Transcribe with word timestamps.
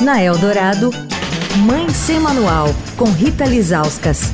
Na 0.00 0.20
Eldorado, 0.20 0.90
Mãe 1.58 1.88
Sem 1.88 2.18
Manual, 2.18 2.74
com 2.96 3.04
Rita 3.04 3.44
Lizauskas. 3.44 4.32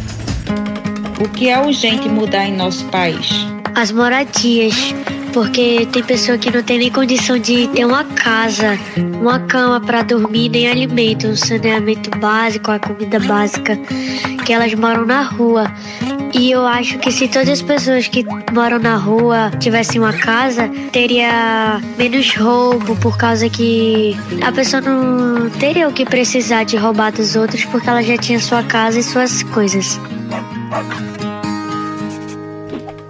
O 1.22 1.28
que 1.28 1.50
é 1.50 1.60
urgente 1.60 2.08
mudar 2.08 2.46
em 2.46 2.56
nosso 2.56 2.84
país? 2.86 3.28
As 3.74 3.92
moradias, 3.92 4.74
porque 5.34 5.86
tem 5.92 6.02
pessoa 6.02 6.38
que 6.38 6.50
não 6.50 6.62
tem 6.62 6.78
nem 6.78 6.90
condição 6.90 7.38
de 7.38 7.68
ter 7.68 7.84
uma 7.84 8.04
casa, 8.04 8.78
uma 9.20 9.38
cama 9.40 9.80
para 9.80 10.02
dormir, 10.02 10.48
nem 10.48 10.66
alimento, 10.66 11.26
um 11.26 11.36
saneamento 11.36 12.10
básico, 12.18 12.70
a 12.70 12.78
comida 12.78 13.20
básica, 13.20 13.76
que 14.46 14.52
elas 14.52 14.72
moram 14.74 15.04
na 15.04 15.22
rua. 15.22 15.70
E 16.32 16.52
eu 16.52 16.64
acho 16.64 16.98
que 16.98 17.10
se 17.10 17.26
todas 17.26 17.48
as 17.48 17.62
pessoas 17.62 18.06
que 18.06 18.24
moram 18.52 18.78
na 18.78 18.96
rua 18.96 19.50
tivessem 19.58 20.00
uma 20.00 20.12
casa, 20.12 20.68
teria 20.92 21.80
menos 21.98 22.34
roubo, 22.36 22.94
por 22.96 23.16
causa 23.16 23.48
que 23.48 24.16
a 24.42 24.52
pessoa 24.52 24.80
não 24.80 25.50
teria 25.50 25.88
o 25.88 25.92
que 25.92 26.04
precisar 26.04 26.64
de 26.64 26.76
roubar 26.76 27.12
dos 27.12 27.34
outros, 27.34 27.64
porque 27.64 27.88
ela 27.88 28.02
já 28.02 28.16
tinha 28.16 28.38
sua 28.38 28.62
casa 28.62 29.00
e 29.00 29.02
suas 29.02 29.42
coisas. 29.42 29.98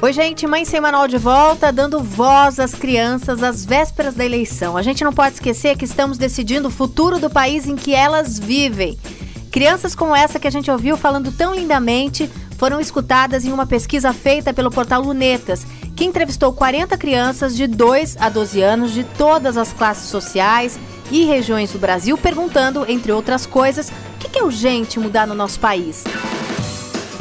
Oi, 0.02 0.14
gente, 0.14 0.46
Mãe 0.46 0.64
Sem 0.64 0.80
Manual 0.80 1.06
de 1.06 1.18
volta, 1.18 1.70
dando 1.70 2.02
voz 2.02 2.58
às 2.58 2.74
crianças 2.74 3.42
às 3.42 3.66
vésperas 3.66 4.14
da 4.14 4.24
eleição. 4.24 4.78
A 4.78 4.82
gente 4.82 5.04
não 5.04 5.12
pode 5.12 5.34
esquecer 5.34 5.76
que 5.76 5.84
estamos 5.84 6.16
decidindo 6.16 6.68
o 6.68 6.70
futuro 6.70 7.18
do 7.18 7.28
país 7.28 7.68
em 7.68 7.76
que 7.76 7.94
elas 7.94 8.38
vivem. 8.38 8.98
Crianças 9.52 9.94
como 9.94 10.16
essa 10.16 10.38
que 10.38 10.48
a 10.48 10.50
gente 10.50 10.70
ouviu 10.70 10.96
falando 10.96 11.30
tão 11.30 11.54
lindamente 11.54 12.30
foram 12.60 12.78
escutadas 12.78 13.46
em 13.46 13.52
uma 13.52 13.64
pesquisa 13.64 14.12
feita 14.12 14.52
pelo 14.52 14.70
portal 14.70 15.00
Lunetas, 15.00 15.66
que 15.96 16.04
entrevistou 16.04 16.52
40 16.52 16.94
crianças 16.98 17.56
de 17.56 17.66
2 17.66 18.18
a 18.20 18.28
12 18.28 18.60
anos 18.60 18.92
de 18.92 19.02
todas 19.02 19.56
as 19.56 19.72
classes 19.72 20.10
sociais 20.10 20.78
e 21.10 21.24
regiões 21.24 21.72
do 21.72 21.78
Brasil, 21.78 22.18
perguntando, 22.18 22.84
entre 22.86 23.12
outras 23.12 23.46
coisas, 23.46 23.88
o 23.88 24.18
que 24.18 24.38
é 24.38 24.44
urgente 24.44 25.00
mudar 25.00 25.26
no 25.26 25.34
nosso 25.34 25.58
país. 25.58 26.04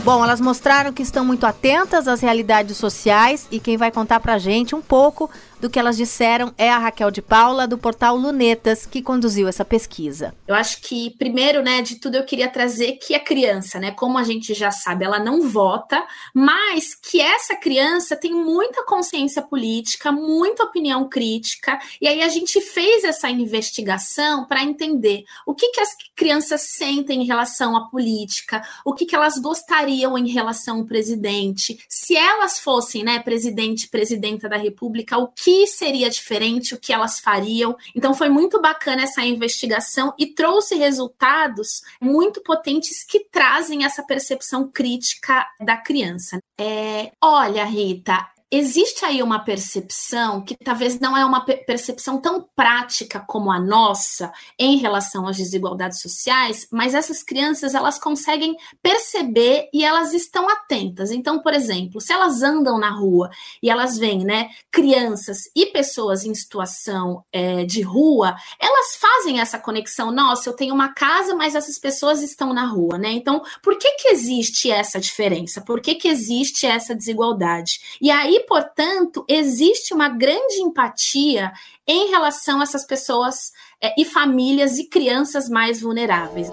Bom, 0.03 0.21
elas 0.21 0.41
mostraram 0.41 0.91
que 0.91 1.03
estão 1.03 1.23
muito 1.23 1.45
atentas 1.45 2.09
às 2.09 2.19
realidades 2.19 2.75
sociais 2.75 3.47
e 3.49 3.61
quem 3.61 3.77
vai 3.77 3.91
contar 3.91 4.19
pra 4.19 4.37
gente 4.37 4.75
um 4.75 4.81
pouco 4.81 5.29
do 5.59 5.69
que 5.69 5.77
elas 5.77 5.97
disseram 5.97 6.53
é 6.57 6.69
a 6.69 6.77
Raquel 6.77 7.11
de 7.11 7.21
Paula, 7.21 7.67
do 7.67 7.77
portal 7.77 8.15
Lunetas, 8.15 8.85
que 8.85 9.01
conduziu 9.01 9.47
essa 9.47 9.65
pesquisa. 9.65 10.33
Eu 10.47 10.55
acho 10.55 10.81
que, 10.81 11.11
primeiro, 11.17 11.61
né, 11.61 11.81
de 11.81 11.95
tudo, 11.95 12.15
eu 12.15 12.25
queria 12.25 12.49
trazer 12.49 12.93
que 12.93 13.13
a 13.13 13.19
criança, 13.19 13.79
né, 13.79 13.91
como 13.91 14.17
a 14.17 14.23
gente 14.23 14.53
já 14.53 14.71
sabe, 14.71 15.05
ela 15.05 15.19
não 15.19 15.47
vota, 15.47 16.05
mas 16.33 16.95
que 16.95 17.19
essa 17.19 17.55
criança 17.55 18.15
tem 18.15 18.33
muita 18.33 18.85
consciência 18.85 19.41
política, 19.41 20.11
muita 20.11 20.63
opinião 20.63 21.07
crítica, 21.09 21.79
e 22.01 22.07
aí 22.07 22.21
a 22.21 22.29
gente 22.29 22.61
fez 22.61 23.03
essa 23.03 23.29
investigação 23.29 24.45
para 24.45 24.63
entender 24.63 25.23
o 25.45 25.53
que, 25.53 25.69
que 25.69 25.81
as 25.81 25.89
crianças 26.15 26.61
sentem 26.61 27.21
em 27.21 27.25
relação 27.25 27.75
à 27.75 27.89
política, 27.89 28.61
o 28.85 28.93
que, 28.93 29.05
que 29.05 29.15
elas 29.15 29.37
gostariam 29.37 30.17
em 30.17 30.29
relação 30.29 30.79
ao 30.79 30.85
presidente, 30.85 31.79
se 31.89 32.15
elas 32.15 32.59
fossem, 32.59 33.03
né, 33.03 33.19
presidente, 33.19 33.87
presidenta 33.87 34.47
da 34.47 34.57
república, 34.57 35.17
o 35.17 35.27
que 35.27 35.48
que 35.49 35.65
seria 35.65 36.11
diferente, 36.11 36.75
o 36.75 36.79
que 36.79 36.93
elas 36.93 37.19
fariam. 37.19 37.75
Então 37.95 38.13
foi 38.13 38.29
muito 38.29 38.61
bacana 38.61 39.01
essa 39.01 39.23
investigação 39.23 40.13
e 40.15 40.27
trouxe 40.27 40.75
resultados 40.75 41.81
muito 41.99 42.41
potentes 42.41 43.03
que 43.03 43.21
trazem 43.31 43.83
essa 43.83 44.03
percepção 44.03 44.69
crítica 44.69 45.47
da 45.59 45.75
criança. 45.75 46.37
É, 46.55 47.11
olha, 47.19 47.65
Rita, 47.65 48.29
existe 48.51 49.05
aí 49.05 49.21
uma 49.21 49.39
percepção 49.39 50.41
que 50.41 50.55
talvez 50.55 50.99
não 50.99 51.15
é 51.15 51.23
uma 51.23 51.41
percepção 51.41 52.19
tão 52.19 52.47
prática 52.55 53.19
como 53.19 53.51
a 53.51 53.59
nossa 53.59 54.31
em 54.57 54.77
relação 54.77 55.27
às 55.27 55.37
desigualdades 55.37 56.01
sociais, 56.01 56.67
mas 56.71 56.95
essas 56.95 57.21
crianças 57.21 57.75
elas 57.75 57.99
conseguem 57.99 58.55
perceber 58.81 59.69
e 59.71 59.85
elas 59.85 60.13
estão 60.13 60.49
atentas. 60.49 61.11
Então, 61.11 61.39
por 61.39 61.53
exemplo, 61.53 62.01
se 62.01 62.11
elas 62.11 62.41
andam 62.41 62.79
na 62.79 62.89
rua 62.89 63.29
e 63.61 63.69
elas 63.69 63.97
veem, 63.97 64.23
né, 64.23 64.49
crianças 64.71 65.49
e 65.55 65.67
pessoas 65.67 66.23
em 66.23 66.33
situação 66.33 67.23
é, 67.31 67.63
de 67.65 67.81
rua, 67.81 68.35
elas 68.59 68.95
fazem 68.95 69.39
essa 69.39 69.59
conexão. 69.59 70.11
Nossa, 70.11 70.49
eu 70.49 70.53
tenho 70.53 70.73
uma 70.73 70.93
casa, 70.93 71.35
mas 71.35 71.53
essas 71.53 71.77
pessoas 71.77 72.21
estão 72.23 72.53
na 72.53 72.65
rua, 72.65 72.97
né? 72.97 73.11
Então, 73.11 73.41
por 73.61 73.77
que 73.77 73.91
que 73.91 74.09
existe 74.09 74.71
essa 74.71 74.99
diferença? 74.99 75.61
Por 75.61 75.79
que 75.81 75.95
que 75.95 76.07
existe 76.07 76.65
essa 76.65 76.95
desigualdade? 76.95 77.79
E 78.01 78.09
aí 78.09 78.38
portanto, 78.45 79.25
existe 79.27 79.93
uma 79.93 80.09
grande 80.09 80.55
empatia 80.61 81.51
em 81.87 82.09
relação 82.09 82.59
a 82.59 82.63
essas 82.63 82.85
pessoas 82.85 83.51
é, 83.81 83.93
e 83.99 84.05
famílias 84.05 84.77
e 84.77 84.85
crianças 84.85 85.49
mais 85.49 85.81
vulneráveis. 85.81 86.49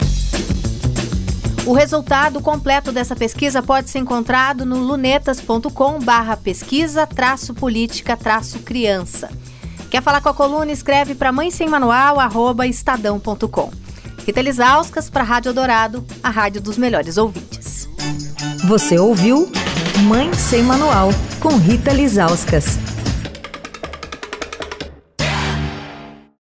O 1.67 1.73
resultado 1.73 2.41
completo 2.41 2.93
dessa 2.93 3.17
pesquisa 3.17 3.61
pode 3.61 3.91
ser 3.91 3.99
encontrado 3.99 4.65
no 4.65 4.79
lunetas.com 4.79 5.99
barra 5.99 6.37
pesquisa 6.37 7.07
traço 7.07 7.53
política 7.55 8.17
traço 8.17 8.61
criança. 8.61 9.29
Quer 9.91 10.01
falar 10.03 10.21
com 10.21 10.29
a 10.29 10.35
coluna? 10.35 10.71
Escreve 10.71 11.15
para 11.15 11.33
mãe 11.33 11.51
sem 11.51 11.69
manual 11.69 12.21
arroba 12.21 12.67
estadão.com. 12.67 13.73
Rita 14.25 14.41
Lisauskas 14.41 15.11
para 15.11 15.23
a 15.23 15.27
Rádio 15.27 15.53
Dourado, 15.53 16.05
a 16.23 16.31
rádio 16.31 16.61
dos 16.61 16.77
melhores 16.77 17.17
ouvintes. 17.17 17.89
Você 18.67 18.99
ouviu 18.99 19.51
Mãe 20.05 20.33
Sem 20.35 20.63
Manual, 20.63 21.11
com 21.47 21.59
Rita 21.59 21.93
Lizauskas. 21.93 22.96